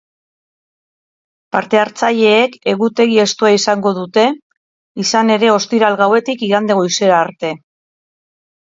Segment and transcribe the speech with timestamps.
[1.55, 4.27] Parte-hartzaileek egutegi estua izango dute,
[5.07, 7.57] izan ere ostiral gauetik igande goizera arte.